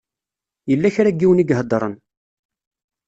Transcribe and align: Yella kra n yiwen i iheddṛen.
Yella 0.69 0.93
kra 0.95 1.11
n 1.13 1.17
yiwen 1.19 1.43
i 1.43 1.45
iheddṛen. 1.51 1.95